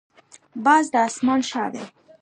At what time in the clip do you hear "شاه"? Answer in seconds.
1.49-1.69